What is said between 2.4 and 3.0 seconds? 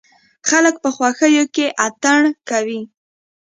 کوي.